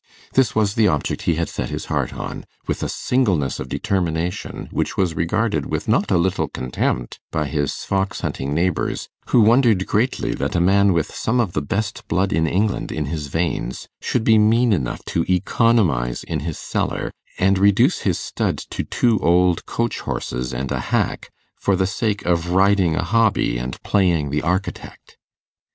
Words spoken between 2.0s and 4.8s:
on, with a singleness of determination